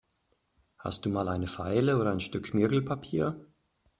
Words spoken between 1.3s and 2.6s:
Feile oder ein Stück